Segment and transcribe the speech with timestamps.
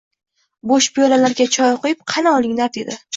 [0.71, 2.97] Bo‘sh piyolalarga choy quyib, qani, olinglar, dedi.